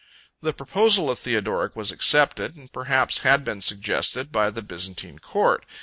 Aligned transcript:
The 0.41 0.51
proposal 0.51 1.11
of 1.11 1.19
Theodoric 1.19 1.75
was 1.75 1.91
accepted, 1.91 2.55
and 2.55 2.73
perhaps 2.73 3.19
had 3.19 3.45
been 3.45 3.61
suggested, 3.61 4.31
by 4.31 4.49
the 4.49 4.63
Byzantine 4.63 5.19
court. 5.19 5.63